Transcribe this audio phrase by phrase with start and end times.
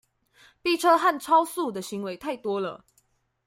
[0.63, 2.83] 逼車和超速的行為太多了